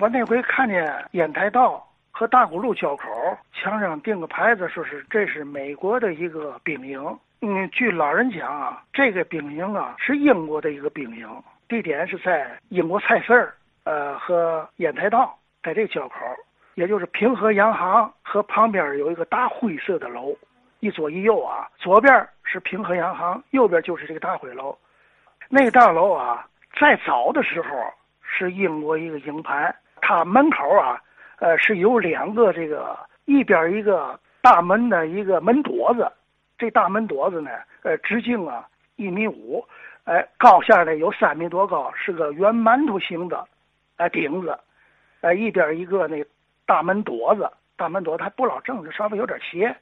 [0.00, 3.06] 我那回看见烟台道和大沽路交口
[3.52, 7.18] 墙上钉个牌子，说是这是美国的一个兵营。
[7.42, 11.28] 嗯，据老人讲啊，这个兵营啊是英国的一个兵营，
[11.68, 16.14] 地点是在英国菜市儿，呃和烟台道在这个交口，
[16.76, 20.34] 也就是平和洋行和旁边有一个大灰色的楼，
[20.78, 24.74] 一左一右啊，左边是平和洋行，右边就是这个大灰楼。
[25.50, 26.46] 那个大楼啊，
[26.80, 27.68] 在早的时候
[28.22, 29.74] 是英国一个营盘。
[30.10, 31.00] 它门口啊，
[31.38, 36.10] 呃，是有两个这个一边一个大门的一个门垛子，
[36.58, 37.50] 这大门垛子呢，
[37.84, 39.64] 呃，直径啊一米五，
[40.06, 43.46] 哎，高下呢有三米多高，是个圆馒头形的，
[43.98, 44.58] 哎，顶子，
[45.20, 46.24] 哎，一边一个那
[46.66, 49.72] 大门垛子，大门垛它不老正，就稍微有点斜。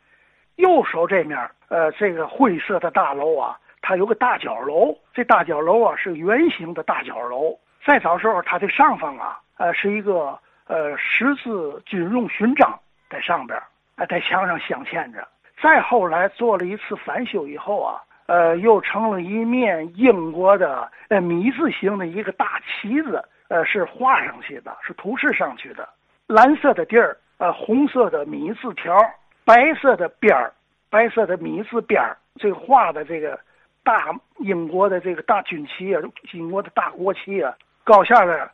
[0.56, 1.38] 右手这面，
[1.68, 7.58] 呃，这个灰色的大楼啊，它有个大角楼，这大角楼啊是圆形的大角楼。
[7.86, 9.40] 再早时候，它的上方啊。
[9.58, 12.78] 呃，是一个呃十字军容勋章
[13.10, 13.60] 在上边，
[13.96, 15.26] 呃，在墙上镶嵌着。
[15.60, 25.88] 再后来做了一次翻修以后啊，呃，又成了一面英国的呃米字形的一个大旗子，呃，是画上去的，是涂饰上去的，
[26.28, 28.96] 蓝色的地儿，呃，红色的米字条，
[29.44, 30.52] 白色的边儿，
[30.88, 33.36] 白色的米字边儿，这画的这个
[33.82, 36.00] 大英国的这个大军旗啊，
[36.32, 37.52] 英国的大国旗啊，
[37.82, 38.48] 高下的。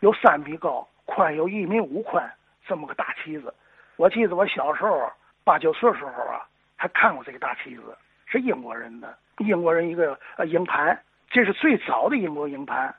[0.00, 2.30] 有三米高，宽有一米五宽，
[2.66, 3.54] 这么个大旗子。
[3.96, 5.10] 我记得我小时候
[5.44, 10.98] 八九岁时候啊，还看过这个大旗子，是英国人的，英国人一个呃营盘，
[11.28, 12.94] 这是最早的英国营盘。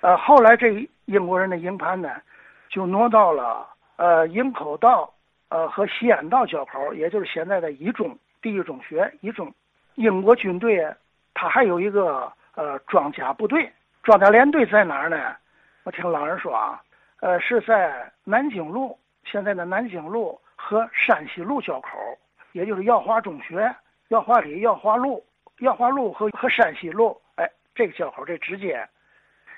[0.00, 2.20] 呃，后来这英国人的营盘呢，
[2.68, 5.14] 就挪到了呃营口道
[5.50, 9.52] 呃和西安道交口，也就是现在的一中第一中学一中。
[9.94, 10.84] 英国军队
[11.32, 15.36] 他还有一个呃装甲部队，装甲连队在哪儿呢？
[15.84, 16.82] 我听老人说啊，
[17.20, 22.18] 呃，是在南京路，现在的南京路和山西路交口，
[22.52, 23.70] 也就是耀华中学、
[24.08, 25.22] 耀华里、耀华路、
[25.58, 28.88] 耀华路和和山西路，哎，这个交口这之间，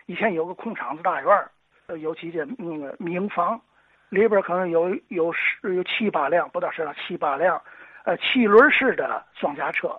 [0.07, 1.49] 以前有个空场子大院儿，
[1.87, 3.61] 呃，有几间那个民房，
[4.09, 7.63] 里边可能有有十有七八辆，不到十辆七八辆，
[8.03, 9.97] 呃，七轮式的装甲车，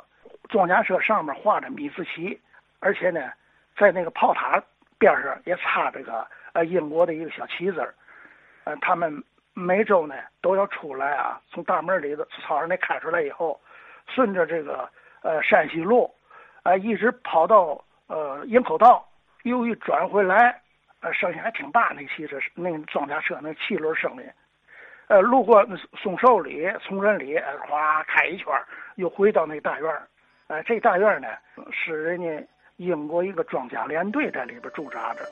[0.49, 2.37] 装甲车上面画着米字旗，
[2.81, 3.31] 而且呢，
[3.77, 4.61] 在那个炮塔。
[4.99, 7.93] 边上也插这个呃英国的一个小旗子儿，
[8.63, 13.59] 呃，他们每周呢都要出来啊，从大门里头草上那开出来以后，
[14.07, 14.89] 顺着这个
[15.21, 16.09] 呃山西路，
[16.63, 19.07] 呃一直跑到呃营口道，
[19.43, 20.61] 又一转回来，
[21.01, 24.23] 呃声音还挺大，那汽车那装甲车那汽轮声音，
[25.07, 25.63] 呃路过
[25.95, 28.47] 松寿里、崇仁里，哗开一圈，
[28.95, 30.07] 又回到那大院儿，
[30.47, 31.27] 呃这大院呢
[31.71, 32.47] 是人家。
[32.77, 35.27] 英国一个装甲连队在里边驻扎着。